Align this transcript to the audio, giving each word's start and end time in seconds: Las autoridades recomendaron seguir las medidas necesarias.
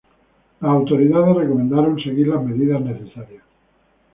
Las 0.61 0.71
autoridades 0.71 1.35
recomendaron 1.35 1.99
seguir 2.01 2.29
las 2.29 2.43
medidas 2.43 2.81
necesarias. 2.81 3.43